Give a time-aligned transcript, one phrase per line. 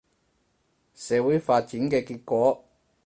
[0.95, 2.63] 社會發展嘅結果